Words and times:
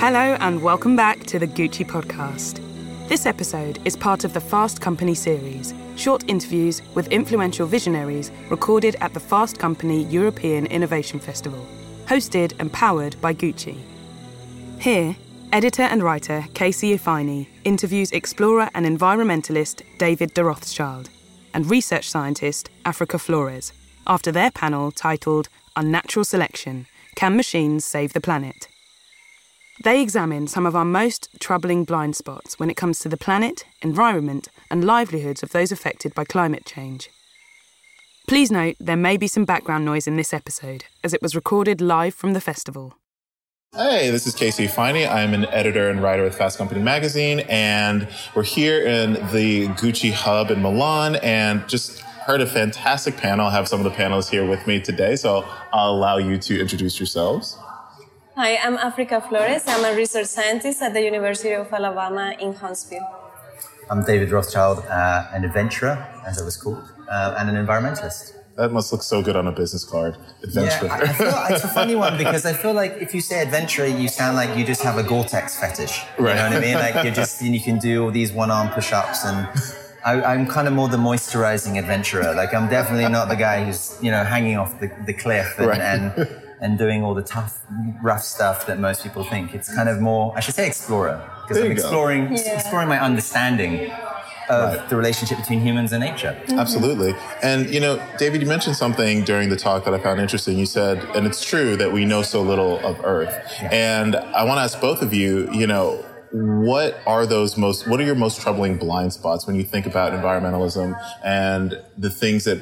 Hello, 0.00 0.34
and 0.40 0.62
welcome 0.62 0.96
back 0.96 1.24
to 1.24 1.38
the 1.38 1.46
Gucci 1.46 1.86
podcast. 1.86 2.58
This 3.10 3.26
episode 3.26 3.78
is 3.84 3.96
part 3.96 4.24
of 4.24 4.32
the 4.32 4.40
Fast 4.40 4.80
Company 4.80 5.14
series, 5.14 5.74
short 5.94 6.24
interviews 6.26 6.80
with 6.94 7.08
influential 7.08 7.66
visionaries 7.66 8.32
recorded 8.48 8.96
at 9.02 9.12
the 9.12 9.20
Fast 9.20 9.58
Company 9.58 10.04
European 10.04 10.64
Innovation 10.64 11.20
Festival, 11.20 11.62
hosted 12.06 12.54
and 12.58 12.72
powered 12.72 13.20
by 13.20 13.34
Gucci. 13.34 13.76
Here, 14.78 15.14
editor 15.52 15.82
and 15.82 16.02
writer 16.02 16.46
KC 16.54 16.98
Ifeanyi 16.98 17.48
interviews 17.64 18.10
explorer 18.10 18.70
and 18.72 18.86
environmentalist 18.86 19.82
David 19.98 20.32
de 20.32 20.42
Rothschild 20.42 21.10
and 21.52 21.70
research 21.70 22.08
scientist 22.08 22.70
Africa 22.86 23.18
Flores 23.18 23.74
after 24.06 24.32
their 24.32 24.50
panel 24.50 24.92
titled 24.92 25.50
Unnatural 25.76 26.24
Selection 26.24 26.86
Can 27.16 27.36
Machines 27.36 27.84
Save 27.84 28.14
the 28.14 28.20
Planet? 28.22 28.69
They 29.82 30.02
examine 30.02 30.46
some 30.46 30.66
of 30.66 30.76
our 30.76 30.84
most 30.84 31.30
troubling 31.40 31.84
blind 31.84 32.14
spots 32.14 32.58
when 32.58 32.68
it 32.68 32.76
comes 32.76 32.98
to 32.98 33.08
the 33.08 33.16
planet, 33.16 33.64
environment, 33.80 34.48
and 34.70 34.84
livelihoods 34.84 35.42
of 35.42 35.52
those 35.52 35.72
affected 35.72 36.14
by 36.14 36.24
climate 36.24 36.66
change. 36.66 37.08
Please 38.28 38.50
note 38.50 38.76
there 38.78 38.94
may 38.94 39.16
be 39.16 39.26
some 39.26 39.46
background 39.46 39.86
noise 39.86 40.06
in 40.06 40.16
this 40.16 40.34
episode, 40.34 40.84
as 41.02 41.14
it 41.14 41.22
was 41.22 41.34
recorded 41.34 41.80
live 41.80 42.14
from 42.14 42.34
the 42.34 42.42
festival. 42.42 42.98
Hey, 43.74 44.10
this 44.10 44.26
is 44.26 44.34
KC 44.34 44.68
Ifeanyi. 44.68 45.10
I'm 45.10 45.32
an 45.32 45.46
editor 45.46 45.88
and 45.88 46.02
writer 46.02 46.24
with 46.24 46.36
Fast 46.36 46.58
Company 46.58 46.82
magazine, 46.82 47.40
and 47.48 48.06
we're 48.34 48.42
here 48.42 48.86
in 48.86 49.14
the 49.32 49.68
Gucci 49.68 50.12
Hub 50.12 50.50
in 50.50 50.60
Milan, 50.60 51.16
and 51.16 51.66
just 51.66 52.00
heard 52.00 52.42
a 52.42 52.46
fantastic 52.46 53.16
panel. 53.16 53.46
I 53.46 53.52
have 53.52 53.66
some 53.66 53.80
of 53.80 53.84
the 53.84 53.96
panelists 53.98 54.28
here 54.28 54.46
with 54.46 54.66
me 54.66 54.78
today, 54.78 55.16
so 55.16 55.48
I'll 55.72 55.92
allow 55.92 56.18
you 56.18 56.36
to 56.36 56.60
introduce 56.60 57.00
yourselves. 57.00 57.56
Hi, 58.36 58.56
I'm 58.56 58.74
Africa 58.76 59.20
Flores. 59.20 59.64
I'm 59.66 59.84
a 59.84 59.96
research 59.96 60.26
scientist 60.26 60.80
at 60.82 60.94
the 60.94 61.02
University 61.02 61.52
of 61.52 61.72
Alabama 61.72 62.34
in 62.38 62.54
Huntsville. 62.54 63.06
I'm 63.90 64.04
David 64.04 64.30
Rothschild, 64.30 64.78
uh, 64.86 65.26
an 65.32 65.44
adventurer, 65.44 66.06
as 66.26 66.40
I 66.40 66.44
was 66.44 66.56
called, 66.56 66.88
uh, 67.10 67.34
and 67.38 67.50
an 67.50 67.56
environmentalist. 67.66 68.34
That 68.56 68.72
must 68.72 68.92
look 68.92 69.02
so 69.02 69.22
good 69.22 69.36
on 69.36 69.46
a 69.46 69.52
business 69.52 69.84
card. 69.84 70.16
Adventurer. 70.42 70.86
Yeah, 70.88 70.94
I, 70.94 71.00
I 71.02 71.12
feel 71.12 71.54
it's 71.56 71.64
a 71.64 71.68
funny 71.68 71.94
one 71.94 72.16
because 72.18 72.44
I 72.46 72.52
feel 72.52 72.72
like 72.72 72.92
if 73.00 73.14
you 73.14 73.20
say 73.20 73.42
adventurer, 73.42 73.86
you 73.86 74.06
sound 74.08 74.36
like 74.36 74.56
you 74.56 74.64
just 74.64 74.82
have 74.82 74.96
a 74.98 75.02
Gore-Tex 75.02 75.58
fetish. 75.58 76.02
Right. 76.18 76.30
You 76.30 76.34
know 76.36 76.48
what 76.50 76.56
I 76.56 76.60
mean? 76.60 76.74
Like 76.74 77.04
you're 77.04 77.14
just 77.14 77.42
you 77.42 77.60
can 77.60 77.78
do 77.78 78.04
all 78.04 78.10
these 78.10 78.32
one-arm 78.32 78.68
push-ups, 78.70 79.24
and 79.24 79.48
I, 80.04 80.34
am 80.34 80.46
kind 80.46 80.68
of 80.68 80.74
more 80.74 80.88
the 80.88 80.96
moisturizing 80.98 81.78
adventurer. 81.78 82.34
Like 82.34 82.54
I'm 82.54 82.68
definitely 82.68 83.08
not 83.08 83.28
the 83.28 83.36
guy 83.36 83.64
who's 83.64 83.98
you 84.02 84.10
know 84.10 84.24
hanging 84.24 84.56
off 84.56 84.78
the, 84.78 84.90
the 85.06 85.14
cliff 85.14 85.54
and, 85.58 85.66
Right. 85.66 85.80
and 85.80 86.39
and 86.60 86.78
doing 86.78 87.02
all 87.02 87.14
the 87.14 87.22
tough, 87.22 87.60
rough 88.02 88.22
stuff 88.22 88.66
that 88.66 88.78
most 88.78 89.02
people 89.02 89.24
think. 89.24 89.54
It's 89.54 89.74
kind 89.74 89.88
of 89.88 90.00
more, 90.00 90.32
I 90.36 90.40
should 90.40 90.54
say, 90.54 90.66
explorer 90.66 91.22
because 91.42 91.62
I'm 91.62 91.70
exploring 91.72 92.32
Yeah. 92.36 92.54
exploring 92.54 92.88
my 92.88 93.00
understanding 93.00 93.90
of 94.48 94.74
Right. 94.74 94.88
the 94.88 94.96
relationship 94.96 95.38
between 95.38 95.60
humans 95.60 95.92
and 95.92 96.02
nature. 96.02 96.36
Mm-hmm. 96.46 96.58
Absolutely. 96.58 97.14
And, 97.42 97.70
you 97.70 97.78
know, 97.80 98.00
David, 98.18 98.42
you 98.42 98.48
mentioned 98.48 98.76
something 98.76 99.22
during 99.24 99.48
the 99.48 99.56
talk 99.56 99.84
that 99.84 99.94
I 99.94 99.98
found 99.98 100.20
interesting. 100.20 100.58
You 100.58 100.66
said, 100.66 101.04
and 101.14 101.24
it's 101.26 101.42
true 101.44 101.76
that 101.76 101.92
we 101.92 102.04
know 102.04 102.22
so 102.22 102.42
little 102.42 102.78
of 102.84 103.00
Earth. 103.04 103.32
And 103.70 104.16
I 104.16 104.42
want 104.44 104.58
to 104.58 104.62
ask 104.62 104.80
both 104.80 105.02
of 105.02 105.14
you, 105.14 105.48
you 105.52 105.66
know, 105.68 106.04
what 106.32 107.00
are 107.06 107.26
those 107.26 107.56
most, 107.56 107.86
what 107.88 108.00
are 108.00 108.04
your 108.04 108.14
most 108.16 108.40
troubling 108.40 108.76
blind 108.76 109.12
spots 109.12 109.46
when 109.46 109.56
you 109.56 109.62
think 109.64 109.86
about 109.86 110.12
environmentalism 110.12 110.94
and 111.24 111.80
the 111.96 112.10
things 112.10 112.44
that 112.44 112.58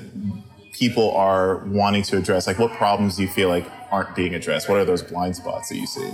people 0.72 1.10
are 1.16 1.58
wanting 1.66 2.02
to 2.04 2.16
address? 2.18 2.46
Like, 2.46 2.58
what 2.58 2.72
problems 2.72 3.16
do 3.16 3.22
you 3.22 3.28
feel 3.28 3.48
like 3.48 3.66
aren't 3.90 4.14
being 4.14 4.34
addressed? 4.34 4.68
What 4.68 4.78
are 4.78 4.84
those 4.84 5.02
blind 5.02 5.36
spots 5.36 5.68
that 5.68 5.76
you 5.76 5.86
see? 5.86 6.12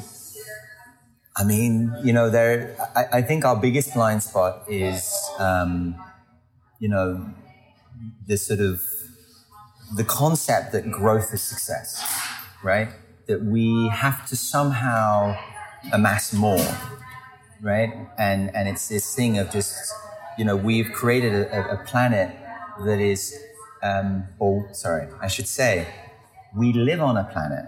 I 1.36 1.44
mean, 1.44 1.92
you 2.04 2.12
know, 2.12 2.30
there. 2.30 2.76
I, 2.94 3.18
I 3.18 3.22
think 3.22 3.44
our 3.44 3.56
biggest 3.56 3.92
blind 3.94 4.22
spot 4.22 4.64
is, 4.68 5.12
um, 5.38 5.96
you 6.78 6.88
know, 6.88 7.28
this 8.26 8.46
sort 8.46 8.60
of 8.60 8.82
the 9.96 10.04
concept 10.04 10.72
that 10.72 10.90
growth 10.90 11.34
is 11.34 11.42
success, 11.42 12.02
right? 12.62 12.88
That 13.26 13.42
we 13.42 13.88
have 13.88 14.26
to 14.28 14.36
somehow 14.36 15.36
amass 15.92 16.32
more, 16.32 16.66
right? 17.60 17.92
And 18.16 18.54
and 18.54 18.68
it's 18.68 18.88
this 18.88 19.14
thing 19.14 19.38
of 19.38 19.50
just, 19.50 19.92
you 20.38 20.44
know, 20.44 20.56
we've 20.56 20.92
created 20.92 21.34
a, 21.34 21.72
a 21.72 21.84
planet 21.84 22.36
that 22.84 23.00
is, 23.00 23.36
um, 23.82 24.24
or 24.38 24.68
sorry, 24.72 25.08
I 25.20 25.26
should 25.26 25.48
say, 25.48 25.88
we 26.56 26.72
live 26.72 27.00
on 27.00 27.16
a 27.16 27.24
planet 27.24 27.64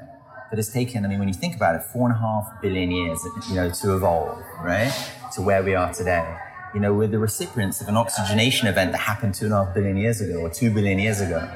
that 0.50 0.56
has 0.56 0.72
taken, 0.72 1.04
I 1.04 1.08
mean, 1.08 1.18
when 1.18 1.28
you 1.28 1.34
think 1.34 1.56
about 1.56 1.74
it, 1.74 1.82
four 1.82 2.08
and 2.08 2.16
a 2.16 2.20
half 2.20 2.62
billion 2.62 2.90
years, 2.90 3.20
you 3.48 3.56
know, 3.56 3.68
to 3.68 3.96
evolve, 3.96 4.40
right? 4.62 4.92
To 5.34 5.42
where 5.42 5.62
we 5.62 5.74
are 5.74 5.92
today. 5.92 6.38
You 6.72 6.80
know, 6.80 6.94
we're 6.94 7.08
the 7.08 7.18
recipients 7.18 7.80
of 7.80 7.88
an 7.88 7.96
oxygenation 7.96 8.68
event 8.68 8.92
that 8.92 8.98
happened 8.98 9.34
two 9.34 9.46
and 9.46 9.54
a 9.54 9.64
half 9.64 9.74
billion 9.74 9.96
years 9.96 10.20
ago 10.20 10.38
or 10.38 10.50
two 10.50 10.72
billion 10.72 10.98
years 10.98 11.20
ago, 11.20 11.48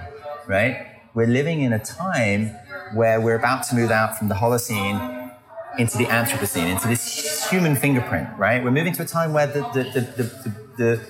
right? 0.48 0.86
We're 1.14 1.28
living 1.28 1.60
in 1.60 1.72
a 1.72 1.78
time 1.78 2.48
where 2.94 3.20
we're 3.20 3.36
about 3.36 3.62
to 3.64 3.76
move 3.76 3.90
out 3.90 4.18
from 4.18 4.28
the 4.28 4.34
Holocene 4.34 5.32
into 5.78 5.98
the 5.98 6.06
Anthropocene, 6.06 6.72
into 6.72 6.88
this 6.88 7.48
human 7.48 7.76
fingerprint, 7.76 8.28
right? 8.38 8.62
We're 8.62 8.72
moving 8.72 8.92
to 8.94 9.02
a 9.02 9.06
time 9.06 9.32
where 9.32 9.46
the, 9.46 9.60
the, 9.72 9.82
the, 9.82 10.00
the, 10.00 10.22
the, 10.22 10.54
the 10.76 11.00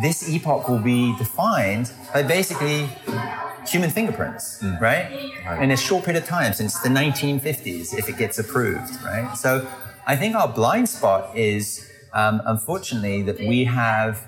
this 0.00 0.28
epoch 0.28 0.68
will 0.68 0.78
be 0.78 1.14
defined 1.18 1.90
by 2.14 2.22
basically 2.22 2.88
human 3.66 3.90
fingerprints, 3.90 4.62
right? 4.80 5.10
In 5.62 5.70
a 5.70 5.76
short 5.76 6.04
period 6.04 6.22
of 6.22 6.28
time, 6.28 6.52
since 6.52 6.78
the 6.80 6.88
1950s, 6.88 7.96
if 7.98 8.08
it 8.08 8.16
gets 8.18 8.38
approved, 8.38 9.02
right? 9.04 9.34
So 9.36 9.66
I 10.06 10.16
think 10.16 10.34
our 10.34 10.48
blind 10.48 10.88
spot 10.88 11.36
is, 11.36 11.88
um, 12.12 12.40
unfortunately, 12.44 13.22
that 13.22 13.38
we 13.38 13.64
have, 13.64 14.26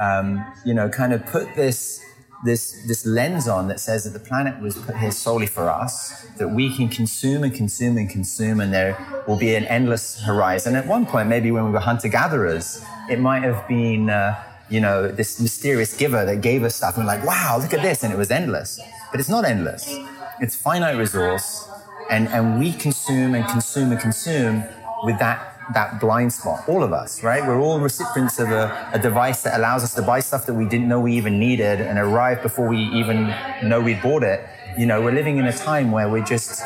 um, 0.00 0.44
you 0.64 0.74
know, 0.74 0.88
kind 0.88 1.12
of 1.12 1.24
put 1.26 1.54
this. 1.54 2.02
This, 2.44 2.84
this 2.86 3.06
lens 3.06 3.48
on 3.48 3.66
that 3.68 3.80
says 3.80 4.04
that 4.04 4.12
the 4.12 4.20
planet 4.20 4.60
was 4.60 4.76
put 4.76 4.94
here 4.98 5.10
solely 5.10 5.46
for 5.46 5.70
us, 5.70 6.26
that 6.36 6.48
we 6.48 6.72
can 6.76 6.88
consume 6.90 7.42
and 7.42 7.52
consume 7.52 7.96
and 7.96 8.10
consume, 8.10 8.60
and 8.60 8.72
there 8.74 8.94
will 9.26 9.38
be 9.38 9.54
an 9.56 9.64
endless 9.64 10.20
horizon. 10.20 10.76
At 10.76 10.86
one 10.86 11.06
point, 11.06 11.30
maybe 11.30 11.50
when 11.50 11.64
we 11.64 11.70
were 11.70 11.80
hunter 11.80 12.08
gatherers, 12.08 12.84
it 13.08 13.18
might 13.20 13.42
have 13.42 13.66
been, 13.66 14.10
uh, 14.10 14.36
you 14.68 14.80
know, 14.80 15.08
this 15.08 15.40
mysterious 15.40 15.96
giver 15.96 16.24
that 16.24 16.40
gave 16.40 16.62
us 16.64 16.76
stuff. 16.76 16.96
And 16.96 17.06
we're 17.06 17.14
like, 17.14 17.24
wow, 17.24 17.58
look 17.60 17.72
at 17.72 17.82
this. 17.82 18.02
And 18.02 18.12
it 18.12 18.16
was 18.16 18.30
endless. 18.30 18.80
But 19.10 19.20
it's 19.20 19.28
not 19.28 19.44
endless. 19.44 19.96
It's 20.40 20.56
finite 20.56 20.96
resource. 20.96 21.68
And, 22.10 22.28
and 22.28 22.58
we 22.58 22.72
consume 22.72 23.34
and 23.34 23.46
consume 23.48 23.92
and 23.92 24.00
consume 24.00 24.64
with 25.04 25.18
that, 25.18 25.60
that 25.74 26.00
blind 26.00 26.32
spot. 26.32 26.68
All 26.68 26.82
of 26.82 26.92
us, 26.92 27.22
right? 27.22 27.46
We're 27.46 27.60
all 27.60 27.80
recipients 27.80 28.38
of 28.38 28.50
a, 28.50 28.90
a 28.92 28.98
device 28.98 29.42
that 29.42 29.58
allows 29.58 29.84
us 29.84 29.94
to 29.94 30.02
buy 30.02 30.20
stuff 30.20 30.46
that 30.46 30.54
we 30.54 30.66
didn't 30.66 30.88
know 30.88 31.00
we 31.00 31.16
even 31.16 31.38
needed 31.38 31.80
and 31.80 31.98
arrive 31.98 32.42
before 32.42 32.68
we 32.68 32.78
even 32.78 33.34
know 33.62 33.80
we 33.80 33.94
bought 33.94 34.22
it. 34.22 34.46
You 34.78 34.86
know, 34.86 35.00
we're 35.00 35.12
living 35.12 35.38
in 35.38 35.46
a 35.46 35.56
time 35.56 35.90
where 35.90 36.08
we're 36.08 36.24
just 36.24 36.62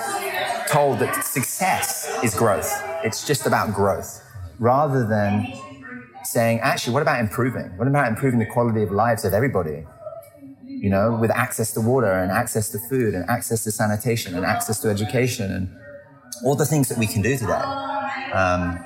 told 0.69 0.99
that 1.00 1.25
success 1.25 2.11
is 2.22 2.34
growth. 2.34 2.71
It's 3.05 3.27
just 3.27 3.47
about 3.47 3.75
growth 3.75 4.22
rather 4.59 5.06
than 5.06 5.47
saying, 6.30 6.60
actually, 6.60 6.94
what 6.94 7.02
about 7.02 7.20
improving? 7.20 7.76
What 7.76 7.88
about 7.88 8.08
improving 8.08 8.38
the 8.38 8.46
quality 8.46 8.82
of 8.82 8.91
lives 8.92 9.24
of 9.24 9.32
everybody? 9.34 9.84
You 10.64 10.88
know, 10.88 11.18
with 11.20 11.30
access 11.30 11.72
to 11.72 11.80
water 11.80 12.12
and 12.12 12.30
access 12.30 12.70
to 12.70 12.78
food 12.78 13.14
and 13.14 13.28
access 13.28 13.64
to 13.64 13.72
sanitation 13.72 14.34
and 14.34 14.44
access 14.46 14.80
to 14.80 14.88
education 14.88 15.50
and 15.52 15.69
all 16.44 16.54
the 16.54 16.64
things 16.64 16.88
that 16.88 16.98
we 16.98 17.06
can 17.06 17.20
do 17.20 17.36
today. 17.36 17.64
Um, 18.32 18.78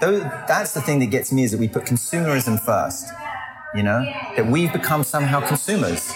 that's 0.00 0.74
the 0.74 0.80
thing 0.80 0.98
that 1.00 1.10
gets 1.10 1.32
me 1.32 1.44
is 1.44 1.50
that 1.52 1.58
we 1.58 1.68
put 1.68 1.84
consumerism 1.84 2.60
first. 2.60 3.08
You 3.74 3.84
know, 3.84 4.02
that 4.36 4.46
we've 4.46 4.72
become 4.72 5.04
somehow 5.04 5.46
consumers 5.46 6.12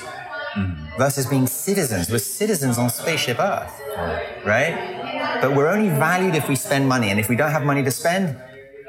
versus 0.99 1.27
being 1.27 1.47
citizens. 1.47 2.11
We're 2.11 2.19
citizens 2.19 2.79
on 2.79 2.91
spaceship 2.91 3.39
Earth, 3.39 3.73
right? 4.45 5.39
But 5.41 5.55
we're 5.55 5.69
only 5.69 5.89
valued 5.89 6.35
if 6.35 6.49
we 6.49 6.57
spend 6.57 6.89
money, 6.89 7.11
and 7.11 7.21
if 7.21 7.29
we 7.29 7.37
don't 7.37 7.53
have 7.53 7.65
money 7.65 7.83
to 7.85 7.91
spend, 7.91 8.37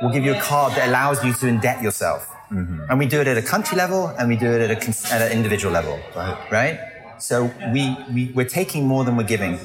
we'll 0.02 0.12
give 0.12 0.26
you 0.26 0.36
a 0.36 0.42
card 0.42 0.74
that 0.74 0.90
allows 0.90 1.24
you 1.24 1.34
to 1.34 1.46
indebt 1.46 1.82
yourself. 1.82 2.30
Mm-hmm. 2.52 2.86
And 2.90 3.00
we 3.00 3.08
do 3.08 3.22
it 3.22 3.28
at 3.28 3.38
a 3.38 3.42
country 3.42 3.78
level, 3.78 4.08
and 4.20 4.30
we 4.30 4.36
do 4.36 4.52
it 4.52 4.62
at, 4.70 4.72
a, 4.72 5.14
at 5.14 5.22
an 5.22 5.32
individual 5.32 5.74
level, 5.74 6.00
Right. 6.16 6.52
right? 6.52 6.80
So 7.18 7.52
we, 7.74 7.98
we 8.14 8.32
we're 8.36 8.46
taking 8.46 8.86
more 8.86 9.04
than 9.06 9.16
we're 9.16 9.24
giving. 9.24 9.60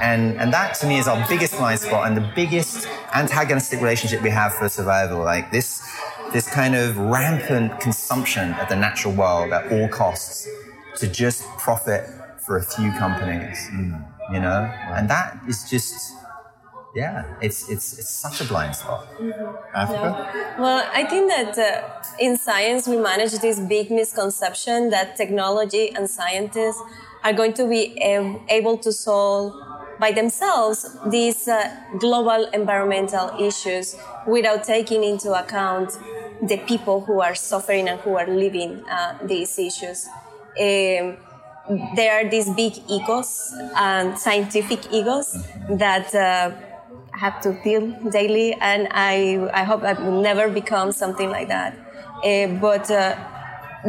And, 0.00 0.38
and 0.40 0.52
that 0.52 0.74
to 0.76 0.86
me 0.86 0.98
is 0.98 1.06
our 1.06 1.26
biggest 1.28 1.56
blind 1.56 1.80
spot 1.80 2.06
and 2.06 2.16
the 2.16 2.28
biggest 2.34 2.88
antagonistic 3.14 3.80
relationship 3.80 4.22
we 4.22 4.30
have 4.30 4.54
for 4.54 4.68
survival. 4.68 5.20
Like 5.20 5.50
this, 5.50 5.86
this 6.32 6.48
kind 6.48 6.74
of 6.74 6.96
rampant 6.96 7.78
consumption 7.80 8.54
of 8.54 8.68
the 8.68 8.76
natural 8.76 9.14
world 9.14 9.52
at 9.52 9.70
all 9.70 9.88
costs 9.88 10.48
to 10.96 11.06
just 11.06 11.44
profit 11.58 12.08
for 12.38 12.56
a 12.56 12.62
few 12.62 12.90
companies, 12.92 13.58
mm-hmm. 13.70 14.34
you 14.34 14.40
know? 14.40 14.62
And 14.90 15.08
that 15.10 15.38
is 15.46 15.68
just, 15.68 16.14
yeah, 16.94 17.24
it's, 17.40 17.68
it's, 17.70 17.98
it's 17.98 18.10
such 18.10 18.40
a 18.40 18.44
blind 18.44 18.76
spot. 18.76 19.06
Africa? 19.74 20.56
Well, 20.58 20.88
I 20.92 21.04
think 21.04 21.30
that 21.30 21.58
uh, 21.58 22.02
in 22.18 22.36
science 22.36 22.86
we 22.86 22.96
manage 22.98 23.32
this 23.38 23.58
big 23.60 23.90
misconception 23.90 24.90
that 24.90 25.16
technology 25.16 25.90
and 25.94 26.08
scientists 26.08 26.82
are 27.24 27.32
going 27.32 27.54
to 27.54 27.68
be 27.68 28.00
ab- 28.02 28.40
able 28.48 28.76
to 28.78 28.92
solve 28.92 29.54
by 29.98 30.12
themselves 30.12 30.96
these 31.06 31.48
uh, 31.48 31.74
global 31.98 32.46
environmental 32.52 33.30
issues 33.40 33.96
without 34.26 34.64
taking 34.64 35.04
into 35.04 35.32
account 35.32 35.92
the 36.42 36.58
people 36.66 37.00
who 37.00 37.20
are 37.20 37.34
suffering 37.34 37.88
and 37.88 38.00
who 38.00 38.16
are 38.16 38.26
living 38.26 38.82
uh, 38.90 39.16
these 39.24 39.58
issues. 39.58 40.08
Um, 40.60 41.16
there 41.94 42.12
are 42.18 42.28
these 42.28 42.50
big 42.50 42.74
egos 42.90 43.54
and 43.76 44.18
scientific 44.18 44.92
egos 44.92 45.36
that 45.70 46.12
uh, 46.14 46.50
have 47.22 47.40
to 47.46 47.50
deal 47.64 47.84
daily, 48.10 48.48
and 48.70 48.88
I, 48.90 49.48
I 49.60 49.62
hope 49.70 49.82
I 49.90 49.92
will 49.92 50.20
never 50.30 50.48
become 50.60 50.88
something 51.02 51.30
like 51.36 51.48
that. 51.56 51.72
Uh, 52.24 52.46
but 52.66 52.90
uh, 52.90 53.16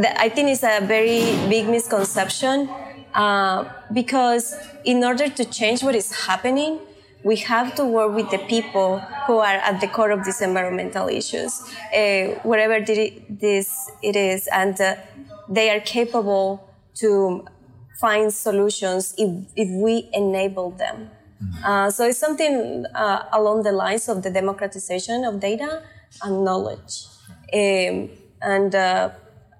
the, 0.01 0.09
I 0.25 0.29
think 0.29 0.49
it's 0.53 0.63
a 0.63 0.79
very 0.95 1.21
big 1.49 1.67
misconception 1.67 2.69
uh, 3.15 3.59
because 3.91 4.55
in 4.83 5.03
order 5.03 5.27
to 5.29 5.43
change 5.45 5.79
what 5.83 5.95
is 5.95 6.09
happening, 6.27 6.79
we 7.23 7.37
have 7.37 7.73
to 7.75 7.83
work 7.85 8.11
with 8.13 8.29
the 8.35 8.41
people 8.53 8.99
who 9.25 9.37
are 9.49 9.59
at 9.69 9.79
the 9.81 9.87
core 9.87 10.11
of 10.11 10.25
these 10.25 10.41
environmental 10.41 11.07
issues, 11.07 11.61
uh, 11.95 12.39
wherever 12.49 12.77
this 12.85 13.67
it 14.09 14.15
is, 14.15 14.47
and 14.61 14.79
uh, 14.79 14.95
they 15.49 15.69
are 15.73 15.79
capable 15.79 16.69
to 16.95 17.45
find 17.99 18.33
solutions 18.33 19.15
if, 19.17 19.29
if 19.55 19.69
we 19.85 20.09
enable 20.13 20.71
them. 20.71 21.09
Uh, 21.63 21.89
so 21.89 22.05
it's 22.05 22.19
something 22.19 22.85
uh, 22.93 23.25
along 23.31 23.63
the 23.63 23.71
lines 23.71 24.09
of 24.09 24.21
the 24.21 24.29
democratization 24.29 25.23
of 25.23 25.39
data 25.39 25.81
and 26.23 26.43
knowledge, 26.43 27.07
um, 27.53 28.09
and 28.41 28.75
uh, 28.75 29.09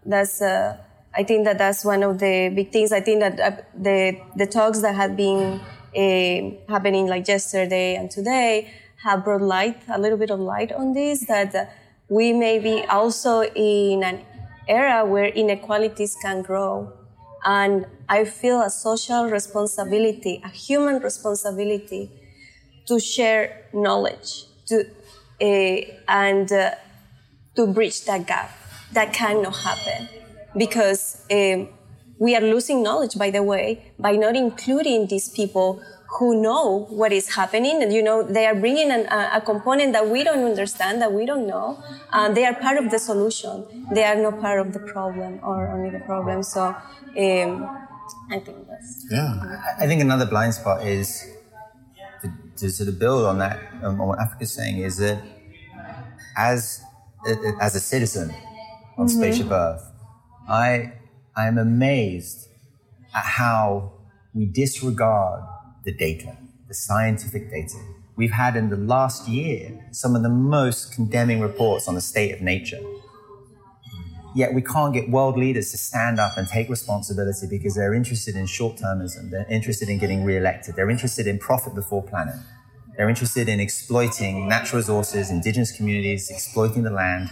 that's 0.06 0.42
uh, 0.42 0.78
I 1.16 1.24
think 1.24 1.46
that 1.46 1.58
that's 1.58 1.86
one 1.86 2.04
of 2.04 2.20
the 2.20 2.50
big 2.54 2.72
things. 2.72 2.92
I 2.92 3.00
think 3.00 3.22
that 3.22 3.40
uh, 3.40 3.62
the 3.78 4.20
the 4.36 4.48
talks 4.48 4.82
that 4.82 4.96
have 4.96 5.16
been 5.16 5.62
uh, 5.96 6.72
happening 6.72 7.08
like 7.08 7.28
yesterday 7.28 7.96
and 7.96 8.10
today 8.12 8.72
have 9.04 9.24
brought 9.24 9.42
light, 9.42 9.78
a 9.90 10.00
little 10.00 10.18
bit 10.18 10.32
of 10.32 10.40
light 10.40 10.72
on 10.72 10.94
this. 10.94 11.26
That 11.28 11.74
we 12.10 12.34
may 12.34 12.60
be 12.60 12.84
also 12.86 13.44
in 13.44 14.04
an 14.04 14.22
era 14.68 15.06
where 15.06 15.26
inequalities 15.26 16.16
can 16.22 16.42
grow, 16.42 16.92
and 17.46 17.86
I 18.08 18.26
feel 18.26 18.62
a 18.62 18.70
social 18.70 19.30
responsibility, 19.30 20.42
a 20.44 20.50
human 20.50 21.02
responsibility, 21.02 22.12
to 22.88 23.00
share 23.00 23.66
knowledge, 23.74 24.46
to 24.68 24.86
uh, 25.42 25.78
and 26.08 26.52
uh, 26.52 26.72
to 27.56 27.68
bridge 27.68 28.06
that 28.06 28.28
gap. 28.28 28.52
That 28.94 29.12
cannot 29.14 29.56
happen 29.56 30.08
because 30.56 31.26
um, 31.32 31.70
we 32.20 32.36
are 32.36 32.42
losing 32.42 32.84
knowledge, 32.84 33.18
by 33.18 33.32
the 33.32 33.42
way, 33.42 33.92
by 33.98 34.16
not 34.16 34.36
including 34.36 35.08
these 35.08 35.30
people 35.30 35.82
who 36.20 36.40
know 36.40 36.86
what 36.90 37.12
is 37.12 37.36
happening. 37.36 37.82
And, 37.82 37.92
you 37.92 38.04
know, 38.04 38.24
they 38.24 38.46
are 38.46 38.56
bringing 38.56 38.92
an, 38.92 39.08
a, 39.08 39.38
a, 39.38 39.42
component 39.42 39.94
that 39.94 40.08
we 40.08 40.24
don't 40.24 40.44
understand, 40.44 41.02
that 41.02 41.12
we 41.12 41.26
don't 41.26 41.48
know. 41.48 41.82
And 42.12 42.38
they 42.38 42.46
are 42.46 42.54
part 42.54 42.78
of 42.78 42.92
the 42.92 43.00
solution. 43.00 43.88
They 43.92 44.04
are 44.04 44.16
not 44.16 44.40
part 44.40 44.60
of 44.60 44.74
the 44.74 44.80
problem 44.80 45.40
or 45.44 45.68
only 45.70 45.90
the 45.90 46.04
problem. 46.06 46.44
So 46.44 46.66
um, 46.66 47.88
I 48.32 48.40
think 48.40 48.68
that's. 48.68 49.08
Yeah. 49.10 49.62
I 49.80 49.88
think 49.88 50.02
another 50.02 50.28
blind 50.28 50.54
spot 50.54 50.86
is 50.86 51.28
to, 52.22 52.32
to 52.58 52.70
sort 52.70 52.90
of 52.90 53.00
build 53.00 53.26
on 53.26 53.40
that, 53.40 53.60
um, 53.82 54.00
on 54.00 54.08
what 54.10 54.20
Africa's 54.20 54.54
saying, 54.54 54.80
is 54.80 54.98
that 54.98 55.20
as, 56.38 56.84
as 57.60 57.76
a 57.76 57.80
citizen 57.80 58.30
on 58.98 59.08
mm-hmm. 59.08 59.18
Spaceship 59.18 59.50
Earth, 59.50 59.84
I, 60.48 60.94
I 61.36 61.48
am 61.48 61.58
amazed 61.58 62.50
at 63.16 63.24
how 63.24 63.94
we 64.34 64.46
disregard 64.46 65.44
the 65.84 65.94
data, 65.94 66.38
the 66.68 66.74
scientific 66.74 67.50
data. 67.50 67.78
We've 68.16 68.32
had 68.32 68.56
in 68.56 68.70
the 68.70 68.78
last 68.78 69.28
year 69.28 69.88
some 69.92 70.16
of 70.16 70.24
the 70.24 70.30
most 70.30 70.94
condemning 70.94 71.42
reports 71.42 71.88
on 71.88 71.96
the 71.96 72.02
state 72.02 72.34
of 72.34 72.42
nature. 72.42 72.80
Yet 74.36 74.54
we 74.54 74.62
can't 74.62 74.94
get 74.94 75.10
world 75.10 75.38
leaders 75.38 75.72
to 75.72 75.78
stand 75.78 76.20
up 76.20 76.38
and 76.38 76.48
take 76.48 76.70
responsibility 76.70 77.46
because 77.48 77.76
they're 77.76 77.94
interested 77.94 78.36
in 78.36 78.48
short 78.48 78.78
termism. 78.78 79.30
They're 79.30 79.46
interested 79.50 79.90
in 79.90 80.00
getting 80.00 80.24
re-elected. 80.24 80.76
They're 80.76 80.90
interested 80.90 81.28
in 81.28 81.38
profit 81.38 81.76
before 81.76 82.02
planet. 82.02 82.36
They're 82.98 83.10
interested 83.10 83.48
in 83.48 83.60
exploiting 83.60 84.48
natural 84.48 84.80
resources, 84.80 85.30
indigenous 85.30 85.72
communities, 85.72 86.32
exploiting 86.32 86.84
the 86.84 86.92
land. 86.92 87.30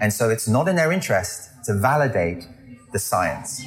And 0.00 0.12
so 0.12 0.28
it's 0.30 0.48
not 0.48 0.68
in 0.68 0.76
their 0.76 0.92
interest 0.92 1.50
to 1.64 1.74
validate 1.74 2.46
the 2.92 2.98
science. 2.98 3.62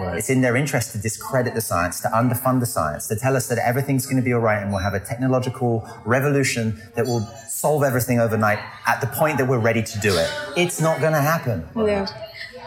Right. 0.00 0.18
It's 0.18 0.28
in 0.28 0.40
their 0.40 0.56
interest 0.56 0.92
to 0.92 0.98
discredit 0.98 1.54
the 1.54 1.60
science, 1.60 2.00
to 2.00 2.08
underfund 2.08 2.60
the 2.60 2.66
science, 2.66 3.06
to 3.08 3.16
tell 3.16 3.36
us 3.36 3.46
that 3.48 3.58
everything's 3.58 4.06
going 4.06 4.16
to 4.16 4.22
be 4.22 4.32
all 4.32 4.40
right 4.40 4.60
and 4.62 4.70
we'll 4.70 4.82
have 4.82 4.94
a 4.94 5.00
technological 5.00 5.88
revolution 6.04 6.80
that 6.94 7.06
will 7.06 7.26
solve 7.48 7.82
everything 7.82 8.18
overnight 8.20 8.58
at 8.86 9.00
the 9.00 9.06
point 9.06 9.38
that 9.38 9.46
we're 9.46 9.58
ready 9.58 9.82
to 9.82 9.98
do 10.00 10.12
it. 10.16 10.30
It's 10.56 10.80
not 10.80 11.00
going 11.00 11.12
to 11.12 11.20
happen. 11.20 11.66
Yeah. 11.76 12.06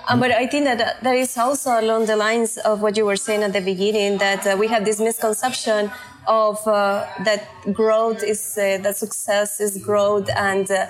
Um, 0.08 0.20
but 0.20 0.32
I 0.32 0.48
think 0.48 0.66
that 0.66 0.82
uh, 0.82 0.94
that 1.04 1.16
is 1.16 1.38
also 1.38 1.80
along 1.80 2.08
the 2.08 2.16
lines 2.16 2.58
of 2.58 2.82
what 2.82 2.98
you 2.98 3.06
were 3.06 3.16
saying 3.16 3.44
at 3.44 3.54
the 3.54 3.62
beginning 3.62 4.18
that 4.18 4.48
uh, 4.48 4.58
we 4.58 4.68
have 4.68 4.84
this 4.84 5.00
misconception 5.00 5.92
of 6.26 6.68
uh, 6.68 7.06
that 7.24 7.48
growth 7.74 8.24
is 8.24 8.58
uh, 8.58 8.80
that 8.82 8.98
success 8.98 9.60
is 9.60 9.78
growth 9.78 10.28
and 10.36 10.72
uh, 10.72 10.88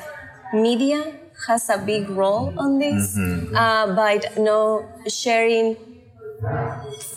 media 0.53 1.13
has 1.47 1.69
a 1.69 1.77
big 1.77 2.09
role 2.09 2.53
on 2.57 2.80
this 2.80 3.18
mm-hmm. 3.18 3.56
uh, 3.56 3.95
by 3.95 4.19
no 4.38 4.88
sharing 5.07 5.77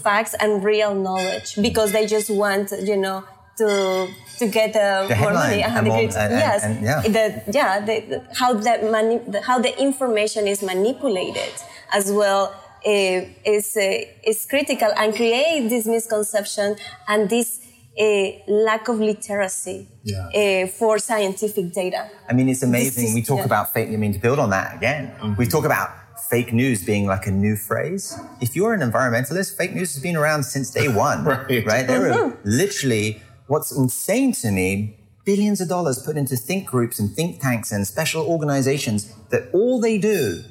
facts 0.02 0.34
and 0.40 0.64
real 0.64 0.94
knowledge 0.94 1.56
because 1.60 1.92
they 1.92 2.06
just 2.06 2.30
want 2.30 2.72
you 2.82 2.96
know 2.96 3.24
to 3.56 4.08
to 4.38 4.46
get 4.48 4.74
uh, 4.74 5.06
the 5.06 5.16
more 5.16 5.32
money 5.32 5.62
and, 5.62 5.86
more, 5.86 6.00
and, 6.00 6.12
yes 6.12 6.64
and, 6.64 6.82
yeah 6.82 7.00
the, 7.02 7.42
yeah 7.52 7.80
the, 7.80 8.24
how 8.34 8.52
that 8.54 8.90
mani- 8.90 9.22
the, 9.28 9.40
how 9.42 9.58
the 9.58 9.80
information 9.80 10.46
is 10.46 10.62
manipulated 10.62 11.52
as 11.92 12.10
well 12.10 12.54
uh, 12.84 13.20
is 13.44 13.76
uh, 13.76 14.04
is 14.26 14.46
critical 14.46 14.90
and 14.96 15.14
create 15.14 15.68
this 15.68 15.86
misconception 15.86 16.76
and 17.06 17.30
this 17.30 17.61
a 17.98 18.42
lack 18.48 18.88
of 18.88 18.98
literacy 18.98 19.88
yeah. 20.02 20.28
uh, 20.28 20.66
for 20.66 20.98
scientific 20.98 21.72
data. 21.72 22.10
I 22.28 22.32
mean, 22.32 22.48
it's 22.48 22.62
amazing. 22.62 23.08
Is, 23.08 23.14
we 23.14 23.22
talk 23.22 23.38
yeah. 23.38 23.44
about 23.44 23.72
fake. 23.72 23.90
I 23.90 23.96
mean, 23.96 24.14
to 24.14 24.18
build 24.18 24.38
on 24.38 24.50
that 24.50 24.76
again, 24.76 25.14
mm-hmm. 25.20 25.34
we 25.36 25.46
talk 25.46 25.64
about 25.64 25.90
fake 26.30 26.52
news 26.52 26.84
being 26.84 27.06
like 27.06 27.26
a 27.26 27.30
new 27.30 27.56
phrase. 27.56 28.18
If 28.40 28.56
you're 28.56 28.72
an 28.72 28.80
environmentalist, 28.80 29.56
fake 29.56 29.74
news 29.74 29.92
has 29.94 30.02
been 30.02 30.16
around 30.16 30.44
since 30.44 30.70
day 30.70 30.88
one, 31.08 31.24
right? 31.24 31.66
right? 31.66 31.86
There 31.86 32.00
mm-hmm. 32.00 32.32
are 32.32 32.38
literally 32.44 33.22
what's 33.46 33.70
insane 33.76 34.32
to 34.34 34.50
me. 34.50 34.98
Billions 35.24 35.60
of 35.60 35.68
dollars 35.68 36.02
put 36.02 36.16
into 36.16 36.36
think 36.36 36.66
groups 36.66 36.98
and 36.98 37.14
think 37.14 37.40
tanks 37.40 37.70
and 37.70 37.86
special 37.86 38.26
organizations 38.26 39.14
that 39.28 39.48
all 39.52 39.80
they 39.80 39.96
do 39.98 40.42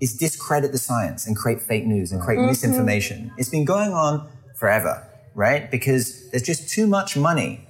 is 0.00 0.16
discredit 0.16 0.70
the 0.70 0.78
science 0.78 1.26
and 1.26 1.36
create 1.36 1.60
fake 1.60 1.84
news 1.84 2.12
and 2.12 2.22
create 2.22 2.38
mm-hmm. 2.38 2.46
misinformation. 2.46 3.32
It's 3.36 3.48
been 3.48 3.64
going 3.64 3.92
on 3.92 4.28
forever 4.54 5.09
right? 5.34 5.70
Because 5.70 6.30
there's 6.30 6.42
just 6.42 6.68
too 6.68 6.86
much 6.86 7.16
money 7.16 7.66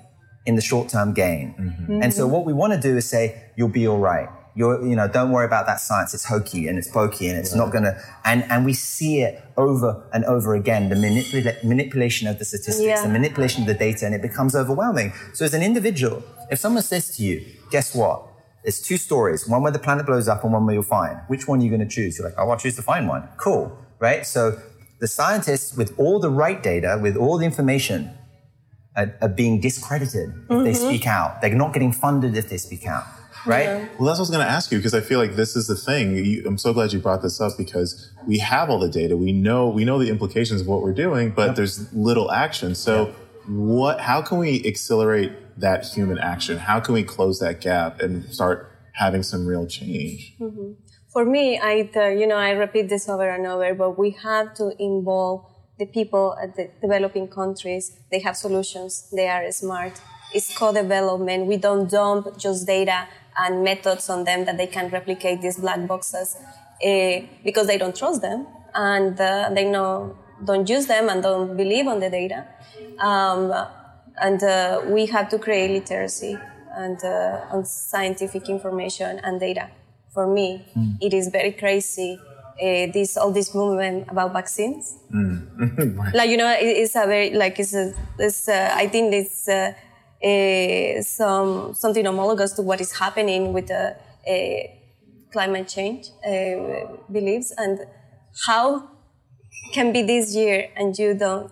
in 0.47 0.57
the 0.57 0.63
short 0.63 0.89
term 0.89 1.13
gain. 1.13 1.55
Mm-hmm. 1.59 2.03
And 2.03 2.15
so 2.15 2.27
what 2.27 2.45
we 2.45 2.53
want 2.53 2.73
to 2.73 2.81
do 2.81 2.97
is 2.97 3.07
say, 3.07 3.51
you'll 3.57 3.69
be 3.69 3.87
all 3.87 3.99
right. 3.99 4.29
You're, 4.57 4.85
you 4.85 4.97
know, 4.97 5.07
don't 5.07 5.31
worry 5.31 5.47
about 5.47 5.67
that 5.67 5.81
science. 5.81 6.13
It's 6.13 6.25
hokey 6.25 6.67
and 6.67 6.77
it's 6.77 6.91
pokey 6.91 7.29
and 7.29 7.39
it's 7.39 7.53
right. 7.53 7.59
not 7.59 7.73
going 7.73 7.85
to, 7.85 8.03
and, 8.25 8.43
and 8.51 8.65
we 8.65 8.73
see 8.73 9.21
it 9.23 9.43
over 9.57 10.03
and 10.13 10.25
over 10.25 10.55
again, 10.55 10.89
the 10.89 10.97
manipula- 10.97 11.63
manipulation 11.63 12.27
of 12.27 12.39
the 12.39 12.45
statistics, 12.45 12.85
yeah. 12.85 13.03
the 13.03 13.09
manipulation 13.09 13.63
of 13.63 13.69
the 13.69 13.75
data, 13.75 14.07
and 14.07 14.15
it 14.15 14.23
becomes 14.23 14.57
overwhelming. 14.57 15.13
So 15.35 15.45
as 15.45 15.55
an 15.55 15.63
individual, 15.63 16.25
if 16.51 16.59
someone 16.59 16.83
says 16.83 17.17
to 17.17 17.23
you, 17.23 17.47
guess 17.71 17.95
what? 17.95 18.27
There's 18.65 18.81
two 18.81 18.97
stories, 18.97 19.49
one 19.49 19.63
where 19.63 19.73
the 19.73 19.79
planet 19.79 20.05
blows 20.05 20.29
up 20.29 20.43
and 20.43 20.53
one 20.53 20.67
where 20.67 20.75
you'll 20.75 20.83
find. 20.83 21.21
Which 21.29 21.47
one 21.47 21.61
are 21.61 21.63
you 21.63 21.71
going 21.71 21.81
to 21.81 21.89
choose? 21.89 22.19
You're 22.19 22.29
like, 22.29 22.37
oh, 22.37 22.51
I'll 22.51 22.59
choose 22.59 22.77
the 22.77 22.83
fine 22.83 23.07
one. 23.07 23.29
Cool. 23.37 23.79
Right? 24.01 24.27
So 24.27 24.61
the 25.01 25.09
scientists 25.09 25.77
with 25.77 25.99
all 25.99 26.21
the 26.21 26.31
right 26.31 26.63
data, 26.63 26.99
with 27.01 27.17
all 27.17 27.39
the 27.39 27.47
information, 27.47 28.11
are, 28.95 29.17
are 29.23 29.29
being 29.29 29.61
discredited 29.61 30.29
if 30.29 30.49
mm-hmm. 30.49 30.65
they 30.65 30.75
speak 30.75 31.07
out. 31.07 31.41
They're 31.41 31.55
not 31.55 31.73
getting 31.73 31.93
funded 31.93 32.37
if 32.37 32.49
they 32.51 32.59
speak 32.59 32.87
out. 32.87 33.05
Right? 33.47 33.65
Yeah. 33.65 33.89
Well, 33.99 34.07
that's 34.07 34.19
what 34.19 34.19
I 34.19 34.21
was 34.21 34.31
going 34.31 34.47
to 34.47 34.53
ask 34.53 34.71
you 34.71 34.79
because 34.79 34.93
I 34.93 35.01
feel 35.01 35.19
like 35.19 35.35
this 35.35 35.57
is 35.57 35.67
the 35.67 35.75
thing. 35.75 36.15
You, 36.17 36.45
I'm 36.47 36.59
so 36.59 36.75
glad 36.75 36.93
you 36.93 36.99
brought 36.99 37.23
this 37.23 37.41
up 37.41 37.53
because 37.57 38.13
we 38.27 38.39
have 38.39 38.69
all 38.69 38.79
the 38.79 38.91
data. 38.91 39.17
We 39.17 39.33
know 39.33 39.69
we 39.69 39.87
know 39.87 39.99
the 39.99 40.11
implications 40.11 40.61
of 40.61 40.67
what 40.67 40.83
we're 40.83 40.93
doing, 40.93 41.31
but 41.31 41.47
yep. 41.47 41.57
there's 41.57 41.91
little 41.95 42.31
action. 42.31 42.75
So, 42.75 43.07
yep. 43.07 43.17
what? 43.49 44.01
How 44.01 44.21
can 44.21 44.37
we 44.37 44.63
accelerate 44.67 45.33
that 45.59 45.87
human 45.87 46.19
action? 46.19 46.59
How 46.59 46.81
can 46.81 46.93
we 46.93 47.03
close 47.03 47.39
that 47.39 47.63
gap 47.63 48.03
and 48.03 48.27
start 48.27 48.71
having 48.93 49.23
some 49.23 49.47
real 49.47 49.67
change? 49.67 50.35
Mm-hmm 50.39 50.73
for 51.13 51.25
me, 51.25 51.59
I, 51.59 51.91
uh, 51.97 52.09
you 52.09 52.27
know, 52.27 52.37
I 52.37 52.51
repeat 52.51 52.89
this 52.89 53.09
over 53.09 53.29
and 53.29 53.47
over, 53.47 53.75
but 53.75 53.99
we 53.99 54.11
have 54.23 54.55
to 54.55 54.73
involve 54.83 55.45
the 55.79 55.87
people 55.87 56.37
at 56.41 56.55
the 56.57 56.71
developing 56.81 57.27
countries. 57.27 57.99
They 58.11 58.21
have 58.21 58.37
solutions. 58.37 59.09
They 59.11 59.29
are 59.29 59.51
smart. 59.51 60.01
It's 60.33 60.57
co-development. 60.57 61.47
We 61.47 61.57
don't 61.57 61.91
dump 61.91 62.39
just 62.39 62.67
data 62.67 63.09
and 63.39 63.65
methods 63.65 64.09
on 64.09 64.25
them 64.25 64.45
that 64.45 64.57
they 64.57 64.67
can 64.67 64.91
replicate 64.91 65.41
these 65.41 65.59
black 65.59 65.87
boxes 65.87 66.37
uh, 66.85 67.21
because 67.45 67.67
they 67.67 67.79
don't 67.79 67.97
trust 67.97 68.23
them 68.23 68.47
and 68.75 69.21
uh, 69.21 69.51
they 69.53 69.65
know 69.65 70.17
don't 70.45 70.69
use 70.69 70.87
them 70.87 71.09
and 71.09 71.23
don't 71.23 71.57
believe 71.57 71.87
on 71.87 72.01
the 72.01 72.09
data. 72.11 72.47
Um, 72.99 73.53
and 74.17 74.43
uh, 74.43 74.83
we 74.87 75.07
have 75.07 75.29
to 75.31 75.39
create 75.39 75.71
literacy 75.71 76.39
and 76.77 77.03
uh, 77.03 77.47
on 77.51 77.65
scientific 77.65 78.49
information 78.49 79.19
and 79.23 79.41
data. 79.41 79.71
For 80.13 80.27
me, 80.27 80.67
mm. 80.77 80.97
it 81.01 81.15
is 81.15 81.29
very 81.29 81.53
crazy. 81.53 82.19
Uh, 82.61 82.93
this 82.93 83.17
all 83.17 83.33
this 83.33 83.55
movement 83.55 84.07
about 84.11 84.33
vaccines, 84.35 84.99
mm. 85.11 86.13
like 86.15 86.29
you 86.29 86.37
know, 86.37 86.51
it, 86.53 86.67
it's 86.67 86.95
a 86.95 87.07
very 87.07 87.31
like 87.31 87.59
it's 87.59 87.75
a, 87.75 87.95
it's 88.19 88.49
a, 88.49 88.75
I 88.75 88.87
think 88.87 89.15
it's 89.15 89.49
a, 89.49 89.75
uh, 90.23 91.03
some 91.03 91.73
something 91.75 92.05
homologous 92.05 92.53
to 92.53 92.63
what 92.63 92.81
is 92.81 92.93
happening 92.93 93.55
with 93.55 93.69
the 93.69 93.97
uh, 94.29 94.63
climate 95.33 95.69
change 95.69 96.09
uh, 96.27 96.97
beliefs 97.11 97.55
and 97.57 97.81
how 98.47 98.91
can 99.73 99.93
be 99.93 100.03
this 100.03 100.35
year 100.35 100.69
and 100.77 100.99
you 100.99 101.15
don't 101.15 101.51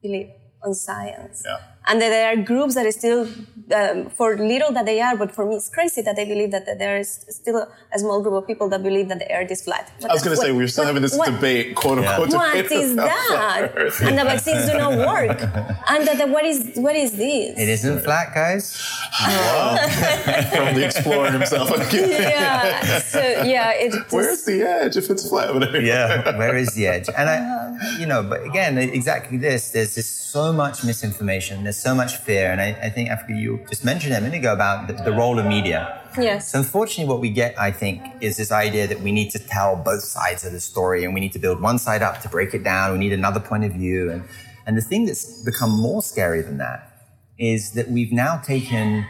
believe 0.00 0.30
on 0.64 0.72
science. 0.72 1.42
Yeah 1.44 1.75
and 1.86 2.00
that 2.00 2.08
there 2.08 2.32
are 2.32 2.36
groups 2.36 2.74
that 2.74 2.84
are 2.86 2.92
still 2.92 3.28
um, 3.74 4.10
for 4.10 4.36
little 4.36 4.72
that 4.72 4.86
they 4.86 5.00
are 5.00 5.16
but 5.16 5.34
for 5.34 5.44
me 5.46 5.56
it's 5.56 5.68
crazy 5.68 6.02
that 6.02 6.14
they 6.16 6.24
believe 6.24 6.50
that, 6.50 6.66
that 6.66 6.78
there 6.78 6.98
is 6.98 7.24
still 7.28 7.66
a 7.92 7.98
small 7.98 8.22
group 8.22 8.34
of 8.34 8.46
people 8.46 8.68
that 8.68 8.82
believe 8.82 9.08
that 9.08 9.18
the 9.18 9.32
earth 9.32 9.50
is 9.50 9.62
flat. 9.62 9.90
What, 9.98 10.10
i 10.10 10.14
was 10.14 10.22
going 10.22 10.36
to 10.36 10.42
say 10.42 10.52
we're 10.52 10.68
still 10.68 10.84
what, 10.84 10.88
having 10.88 11.02
this 11.02 11.16
what, 11.16 11.32
debate 11.32 11.74
quote 11.74 11.98
unquote 11.98 12.30
yeah. 12.30 12.36
what 12.36 12.72
is 12.72 12.96
that? 12.96 13.72
and 14.02 14.18
the 14.18 14.24
vaccines 14.24 14.66
do 14.66 14.76
not 14.78 14.96
work. 14.96 15.40
And 15.88 16.06
that, 16.06 16.28
what 16.28 16.44
is 16.44 16.72
what 16.76 16.96
is 16.96 17.16
this? 17.16 17.58
It 17.58 17.68
isn't 17.68 18.00
flat 18.00 18.34
guys. 18.34 18.76
From 19.16 20.74
the 20.74 20.84
explorer 20.84 21.30
himself 21.30 21.70
yeah 21.92 22.98
so 22.98 23.20
yeah 23.20 23.72
it 23.72 23.94
where's 24.10 24.44
the 24.44 24.62
edge 24.62 24.96
if 24.96 25.08
it's 25.10 25.28
flat? 25.28 25.54
Yeah 25.82 26.36
where 26.36 26.56
is 26.56 26.74
the 26.74 26.86
edge? 26.86 27.08
And 27.16 27.30
i 27.30 27.96
you 27.98 28.06
know 28.06 28.22
but 28.22 28.44
again 28.44 28.78
exactly 28.78 29.38
this 29.38 29.70
there's 29.70 29.94
this 29.94 30.08
so 30.36 30.52
much 30.52 30.84
misinformation. 30.84 31.64
There's 31.64 31.75
so 31.76 31.94
much 31.94 32.16
fear. 32.16 32.50
And 32.50 32.60
I, 32.60 32.68
I 32.82 32.90
think, 32.90 33.10
Africa, 33.10 33.34
you 33.34 33.64
just 33.68 33.84
mentioned 33.84 34.14
a 34.14 34.20
minute 34.20 34.38
ago 34.38 34.52
about 34.52 34.86
the, 34.88 34.94
the 34.94 35.12
role 35.12 35.38
of 35.38 35.46
media. 35.46 36.02
Yes. 36.18 36.52
So 36.52 36.58
unfortunately, 36.58 37.12
what 37.12 37.20
we 37.20 37.30
get, 37.30 37.58
I 37.58 37.70
think, 37.70 38.02
is 38.20 38.36
this 38.36 38.50
idea 38.50 38.86
that 38.86 39.00
we 39.00 39.12
need 39.12 39.30
to 39.30 39.38
tell 39.38 39.76
both 39.76 40.02
sides 40.02 40.44
of 40.44 40.52
the 40.52 40.60
story 40.60 41.04
and 41.04 41.12
we 41.14 41.20
need 41.20 41.32
to 41.32 41.38
build 41.38 41.60
one 41.60 41.78
side 41.78 42.02
up 42.02 42.20
to 42.22 42.28
break 42.28 42.54
it 42.54 42.64
down. 42.64 42.92
We 42.92 42.98
need 42.98 43.12
another 43.12 43.40
point 43.40 43.64
of 43.64 43.72
view. 43.72 44.10
And, 44.10 44.24
and 44.66 44.76
the 44.76 44.82
thing 44.82 45.06
that's 45.06 45.42
become 45.44 45.70
more 45.70 46.02
scary 46.02 46.42
than 46.42 46.58
that 46.58 46.92
is 47.38 47.72
that 47.72 47.90
we've 47.90 48.12
now 48.12 48.38
taken 48.38 49.06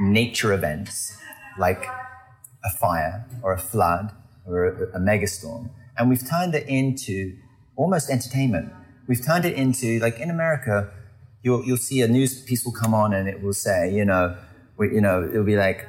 nature 0.00 0.52
events 0.52 1.16
like 1.58 1.84
a 2.64 2.70
fire 2.78 3.26
or 3.42 3.52
a 3.52 3.58
flood 3.58 4.12
or 4.46 4.64
a, 4.66 4.96
a 4.96 5.00
megastorm 5.00 5.70
and 6.00 6.08
we've 6.08 6.26
turned 6.26 6.54
it 6.54 6.66
into 6.66 7.36
almost 7.76 8.08
entertainment. 8.08 8.72
We've 9.06 9.24
turned 9.24 9.44
it 9.44 9.54
into, 9.54 9.98
like 10.00 10.18
in 10.18 10.30
America, 10.30 10.90
you'll 11.42 11.64
you'll 11.64 11.76
see 11.76 12.02
a 12.02 12.08
news 12.08 12.40
piece 12.42 12.64
will 12.64 12.72
come 12.72 12.94
on 12.94 13.12
and 13.12 13.28
it 13.28 13.42
will 13.42 13.52
say, 13.52 13.92
you 13.94 14.04
know, 14.04 14.36
we, 14.76 14.94
you 14.94 15.00
know, 15.00 15.24
it'll 15.24 15.44
be 15.44 15.56
like 15.56 15.86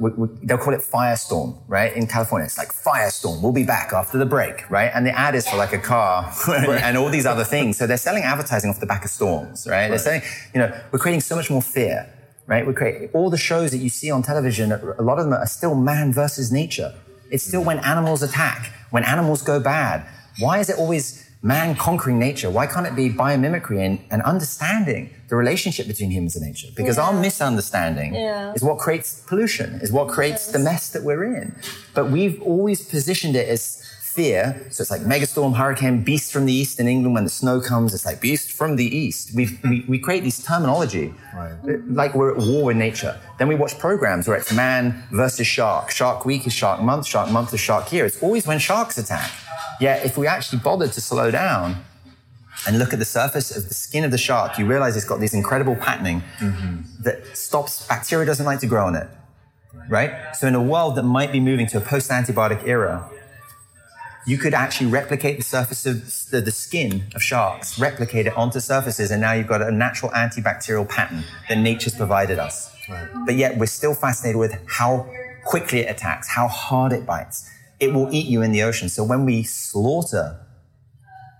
we, 0.00 0.10
we, 0.12 0.28
they'll 0.44 0.58
call 0.58 0.74
it 0.74 0.80
firestorm, 0.80 1.60
right? 1.66 1.94
In 1.94 2.06
California, 2.06 2.46
it's 2.46 2.58
like 2.58 2.72
firestorm. 2.72 3.42
We'll 3.42 3.52
be 3.52 3.64
back 3.64 3.92
after 3.92 4.18
the 4.18 4.26
break, 4.26 4.68
right? 4.70 4.90
And 4.94 5.04
the 5.04 5.16
ad 5.16 5.34
is 5.34 5.48
for 5.48 5.56
like 5.56 5.72
a 5.72 5.78
car 5.78 6.32
and 6.48 6.96
all 6.96 7.10
these 7.10 7.26
other 7.26 7.44
things. 7.44 7.76
So 7.76 7.86
they're 7.86 7.96
selling 7.96 8.22
advertising 8.22 8.70
off 8.70 8.80
the 8.80 8.86
back 8.86 9.04
of 9.04 9.10
storms, 9.10 9.66
right? 9.66 9.82
right? 9.82 9.88
They're 9.88 9.98
saying, 9.98 10.22
you 10.54 10.60
know, 10.60 10.80
we're 10.92 10.98
creating 10.98 11.20
so 11.22 11.36
much 11.36 11.50
more 11.50 11.62
fear, 11.62 12.12
right? 12.46 12.66
We 12.66 12.74
create 12.74 13.10
all 13.12 13.30
the 13.30 13.38
shows 13.38 13.70
that 13.72 13.78
you 13.78 13.88
see 13.88 14.10
on 14.10 14.22
television. 14.22 14.72
A 14.72 15.02
lot 15.02 15.18
of 15.18 15.24
them 15.24 15.34
are 15.34 15.46
still 15.46 15.74
man 15.74 16.12
versus 16.12 16.52
nature. 16.52 16.94
It's 17.30 17.44
still 17.44 17.64
when 17.64 17.78
animals 17.80 18.22
attack, 18.22 18.72
when 18.90 19.04
animals 19.04 19.42
go 19.42 19.60
bad. 19.60 20.06
Why 20.38 20.60
is 20.60 20.70
it 20.70 20.78
always 20.78 21.27
man 21.42 21.76
conquering 21.76 22.18
nature? 22.18 22.50
Why 22.50 22.66
can't 22.66 22.86
it 22.86 22.96
be 22.96 23.10
biomimicry 23.10 23.84
and, 23.84 24.00
and 24.10 24.22
understanding 24.22 25.10
the 25.28 25.36
relationship 25.36 25.86
between 25.86 26.10
humans 26.10 26.36
and 26.36 26.44
nature? 26.44 26.68
Because 26.74 26.96
yeah. 26.96 27.04
our 27.04 27.12
misunderstanding 27.12 28.14
yeah. 28.14 28.52
is 28.54 28.62
what 28.62 28.78
creates 28.78 29.20
pollution, 29.26 29.74
is 29.80 29.92
what 29.92 30.08
creates 30.08 30.46
yes. 30.46 30.52
the 30.52 30.58
mess 30.58 30.90
that 30.90 31.04
we're 31.04 31.24
in. 31.24 31.54
But 31.94 32.10
we've 32.10 32.40
always 32.42 32.82
positioned 32.82 33.36
it 33.36 33.48
as 33.48 33.87
fear. 34.18 34.66
So 34.70 34.82
it's 34.82 34.90
like 34.90 35.02
megastorm, 35.02 35.54
hurricane, 35.56 36.02
beast 36.02 36.32
from 36.32 36.44
the 36.46 36.52
east 36.52 36.80
in 36.80 36.86
England. 36.88 37.14
When 37.14 37.26
the 37.30 37.36
snow 37.42 37.60
comes, 37.60 37.94
it's 37.94 38.06
like 38.10 38.20
beast 38.20 38.50
from 38.58 38.70
the 38.82 38.88
east. 39.02 39.24
we 39.38 39.44
we, 39.70 39.76
we 39.92 39.98
create 40.06 40.22
these 40.28 40.40
terminology 40.50 41.14
right. 41.34 41.54
like 42.00 42.12
we're 42.16 42.32
at 42.34 42.38
war 42.48 42.64
with 42.68 42.78
nature. 42.88 43.14
Then 43.38 43.46
we 43.52 43.54
watch 43.54 43.78
programs 43.86 44.26
where 44.28 44.36
it's 44.36 44.52
man 44.52 44.80
versus 45.12 45.46
shark. 45.46 45.84
Shark 46.00 46.18
week 46.30 46.42
is 46.48 46.54
shark 46.62 46.78
month, 46.90 47.06
shark 47.06 47.30
month 47.30 47.54
is 47.54 47.60
shark 47.60 47.92
year. 47.92 48.04
It's 48.06 48.20
always 48.26 48.44
when 48.46 48.58
sharks 48.58 48.98
attack. 48.98 49.30
Yet, 49.80 50.04
if 50.04 50.18
we 50.18 50.26
actually 50.26 50.60
bothered 50.68 50.92
to 50.98 51.00
slow 51.00 51.30
down 51.30 51.66
and 52.66 52.80
look 52.80 52.92
at 52.92 52.98
the 52.98 53.10
surface 53.20 53.48
of 53.56 53.68
the 53.68 53.74
skin 53.84 54.02
of 54.08 54.10
the 54.10 54.22
shark, 54.28 54.58
you 54.58 54.66
realize 54.66 54.96
it's 54.96 55.10
got 55.12 55.20
this 55.20 55.34
incredible 55.42 55.76
patterning 55.76 56.22
mm-hmm. 56.40 56.80
that 57.04 57.16
stops 57.36 57.86
bacteria 57.86 58.26
doesn't 58.26 58.46
like 58.52 58.58
to 58.64 58.66
grow 58.66 58.86
on 58.90 58.96
it. 58.96 59.08
Right? 59.88 60.10
So, 60.34 60.48
in 60.48 60.56
a 60.56 60.66
world 60.72 60.96
that 60.96 61.04
might 61.04 61.30
be 61.30 61.40
moving 61.50 61.66
to 61.68 61.76
a 61.78 61.84
post 61.92 62.10
antibiotic 62.10 62.66
era, 62.66 63.08
you 64.28 64.38
could 64.38 64.54
actually 64.54 64.90
replicate 64.90 65.38
the 65.38 65.44
surface 65.44 65.86
of 65.86 66.30
the, 66.30 66.40
the, 66.40 66.50
skin 66.50 67.04
of 67.14 67.22
sharks, 67.22 67.78
replicate 67.78 68.26
it 68.26 68.36
onto 68.36 68.60
surfaces, 68.60 69.10
and 69.10 69.20
now 69.20 69.32
you've 69.32 69.46
got 69.46 69.62
a 69.62 69.72
natural 69.72 70.10
antibacterial 70.12 70.88
pattern 70.88 71.24
that 71.48 71.58
nature's 71.58 71.94
provided 71.94 72.38
us. 72.38 72.70
Right. 72.88 73.08
But 73.26 73.36
yet, 73.36 73.56
we're 73.58 73.66
still 73.66 73.94
fascinated 73.94 74.38
with 74.38 74.58
how 74.66 75.10
quickly 75.44 75.80
it 75.80 75.90
attacks, 75.90 76.28
how 76.28 76.46
hard 76.46 76.92
it 76.92 77.06
bites 77.06 77.50
it 77.80 77.92
will 77.92 78.12
eat 78.12 78.26
you 78.26 78.42
in 78.42 78.52
the 78.52 78.62
ocean. 78.62 78.88
So 78.88 79.04
when 79.04 79.24
we 79.24 79.42
slaughter, 79.42 80.40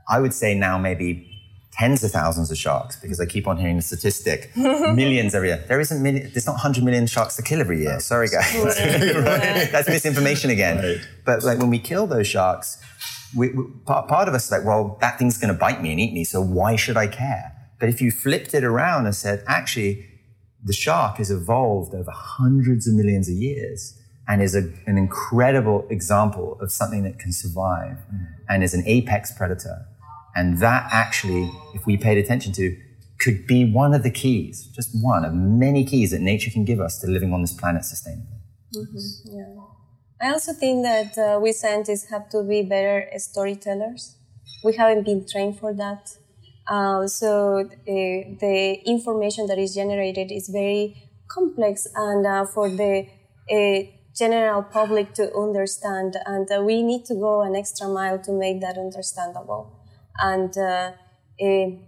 I 0.09 0.21
would 0.21 0.33
say 0.33 0.55
now 0.55 0.79
maybe 0.79 1.38
tens 1.79 2.03
of 2.03 2.11
thousands 2.11 2.51
of 2.51 2.59
sharks 2.59 2.97
because 2.97 3.21
I 3.21 3.27
keep 3.27 3.47
on 3.47 3.57
hearing 3.57 3.77
the 3.77 3.83
statistic 3.83 4.51
millions 4.57 5.35
every 5.35 5.49
year. 5.49 5.65
There 5.69 5.81
isn't 5.81 6.03
million, 6.03 6.31
there's 6.33 6.47
not 6.47 6.55
100 6.55 6.83
million 6.83 7.07
sharks 7.07 7.37
to 7.37 7.43
kill 7.43 7.61
every 7.61 7.81
year. 7.81 8.01
Sorry, 8.01 8.29
guys. 8.29 8.55
right. 8.57 9.71
That's 9.71 9.89
misinformation 9.89 10.51
again. 10.51 10.79
Right. 10.79 11.01
But 11.25 11.45
like 11.45 11.59
when 11.59 11.71
we 11.71 11.79
kill 11.79 12.07
those 12.07 12.27
sharks, 12.27 12.83
we, 13.37 13.51
we, 13.51 13.65
part, 13.87 14.09
part 14.09 14.29
of 14.29 14.35
us 14.35 14.47
is 14.47 14.51
like, 14.51 14.65
well, 14.65 14.99
that 15.01 15.19
thing's 15.19 15.39
going 15.39 15.53
to 15.53 15.59
bite 15.59 15.81
me 15.83 15.93
and 15.93 16.01
eat 16.01 16.13
me, 16.13 16.25
so 16.25 16.41
why 16.41 16.77
should 16.77 16.97
I 16.97 17.07
care? 17.07 17.53
But 17.79 17.89
if 17.89 18.01
you 18.01 18.11
flipped 18.11 18.55
it 18.55 18.65
around 18.65 19.07
and 19.07 19.15
said, 19.15 19.45
actually, 19.47 20.07
the 20.65 20.73
shark 20.73 21.19
has 21.19 21.31
evolved 21.31 21.95
over 21.95 22.11
hundreds 22.11 22.89
of 22.89 22.95
millions 22.95 23.29
of 23.29 23.35
years 23.35 23.97
and 24.27 24.43
is 24.43 24.55
a, 24.55 24.71
an 24.87 24.99
incredible 24.99 25.87
example 25.89 26.59
of 26.61 26.73
something 26.73 27.05
that 27.05 27.19
can 27.19 27.33
survive 27.33 27.99
mm. 28.13 28.27
and 28.49 28.65
is 28.65 28.75
an 28.75 28.83
apex 28.87 29.33
predator. 29.33 29.87
And 30.39 30.59
that 30.59 30.89
actually, 30.93 31.51
if 31.75 31.85
we 31.85 31.97
paid 31.97 32.17
attention 32.17 32.53
to, 32.53 32.67
could 33.19 33.45
be 33.49 33.61
one 33.83 33.93
of 33.93 34.05
the 34.05 34.11
keys, 34.23 34.67
just 34.79 34.91
one 35.03 35.25
of 35.25 35.35
many 35.35 35.85
keys 35.85 36.13
that 36.13 36.21
nature 36.21 36.51
can 36.57 36.65
give 36.65 36.81
us 36.81 37.01
to 37.01 37.09
living 37.09 37.33
on 37.33 37.41
this 37.41 37.53
planet 37.53 37.83
sustainably. 37.83 38.39
Mm-hmm. 38.73 39.37
Yeah. 39.37 39.57
I 40.21 40.31
also 40.31 40.53
think 40.53 40.85
that 40.85 41.19
uh, 41.19 41.41
we 41.41 41.51
scientists 41.53 42.09
have 42.11 42.29
to 42.35 42.45
be 42.45 42.63
better 42.63 42.97
storytellers. 43.17 44.17
We 44.63 44.77
haven't 44.77 45.05
been 45.05 45.27
trained 45.27 45.59
for 45.59 45.75
that. 45.75 46.03
Uh, 46.69 47.09
so 47.09 47.69
the 47.87 48.79
information 48.95 49.49
that 49.49 49.59
is 49.59 49.75
generated 49.75 50.31
is 50.31 50.49
very 50.49 50.85
complex, 51.29 51.89
and 51.97 52.25
uh, 52.25 52.45
for 52.45 52.69
the 52.69 53.09
uh, 53.51 53.91
general 54.15 54.63
public 54.63 55.15
to 55.15 55.33
understand 55.35 56.17
and 56.27 56.51
uh, 56.51 56.61
we 56.61 56.83
need 56.83 57.05
to 57.07 57.15
go 57.15 57.43
an 57.43 57.55
extra 57.55 57.87
mile 57.87 58.19
to 58.19 58.33
make 58.33 58.61
that 58.61 58.77
understandable 58.77 59.78
and 60.19 60.57
uh, 60.59 60.93
it, 61.39 61.79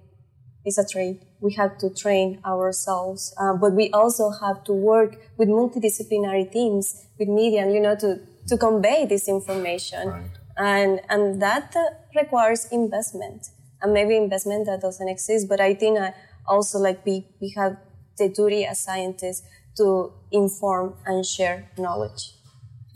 it's 0.65 0.79
a 0.79 0.87
trade 0.87 1.25
we 1.41 1.55
have 1.55 1.79
to 1.79 1.89
train 1.91 2.41
ourselves 2.45 3.35
uh, 3.41 3.55
but 3.55 3.73
we 3.73 3.91
also 3.91 4.31
have 4.31 4.63
to 4.65 4.73
work 4.73 5.17
with 5.37 5.49
multidisciplinary 5.49 6.51
teams 6.53 7.07
with 7.19 7.29
media 7.29 7.69
you 7.71 7.81
know 7.81 7.97
to, 7.97 8.21
to 8.47 8.57
convey 8.57 9.07
this 9.07 9.29
information 9.29 10.09
right. 10.09 10.31
and 10.57 11.01
and 11.09 11.41
that 11.41 11.75
uh, 11.77 11.85
requires 12.15 12.67
investment 12.73 13.49
and 13.83 13.93
maybe 13.93 14.17
investment 14.17 14.67
that 14.67 14.81
doesn't 14.81 15.09
exist 15.09 15.49
but 15.49 15.61
i 15.61 15.75
think 15.75 15.99
I 15.99 16.13
also 16.47 16.79
like 16.79 17.05
we, 17.07 17.27
we 17.41 17.55
have 17.57 17.77
the 18.19 18.29
duty 18.29 18.67
as 18.67 18.81
scientists 18.81 19.47
to 19.77 20.13
inform 20.31 20.95
and 21.07 21.25
share 21.25 21.71
knowledge. 21.79 22.35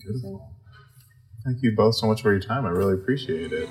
Beautiful. 0.02 0.50
Thank 1.44 1.62
you 1.62 1.74
both 1.74 1.94
so 1.94 2.06
much 2.06 2.22
for 2.22 2.32
your 2.32 2.40
time. 2.40 2.66
I 2.66 2.70
really 2.70 2.94
appreciate 2.94 3.52
it. 3.52 3.68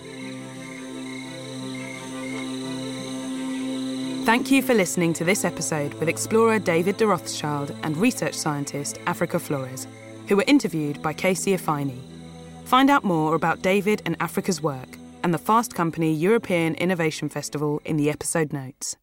Thank 4.26 4.52
you 4.52 4.62
for 4.62 4.74
listening 4.74 5.12
to 5.16 5.26
this 5.26 5.44
episode 5.44 5.94
with 5.96 6.08
explorer 6.08 6.58
David 6.58 6.96
de 6.96 7.06
Rothschild 7.06 7.76
and 7.84 7.98
research 7.98 8.34
scientist 8.34 8.98
Africa 9.06 9.38
Flores, 9.38 9.86
who 10.30 10.38
were 10.38 10.46
interviewed 10.48 11.02
by 11.02 11.14
KC 11.14 11.58
Ifeanyi. 11.58 12.00
Find 12.64 12.90
out 12.90 13.04
more 13.04 13.36
about 13.36 13.62
David 13.62 14.02
and 14.06 14.16
Africa's 14.22 14.64
work 14.64 14.98
and 15.24 15.34
the 15.34 15.38
Fast 15.38 15.76
Company 15.76 16.14
European 16.14 16.74
Innovation 16.76 17.28
Festival 17.28 17.82
in 17.84 17.98
the 17.98 18.10
episode 18.10 18.54
notes. 18.54 18.96